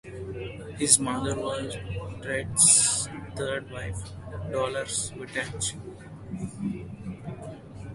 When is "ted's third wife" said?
2.23-3.99